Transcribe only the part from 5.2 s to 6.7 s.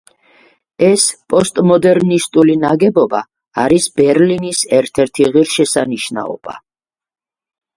ღირსშესანიშნაობა.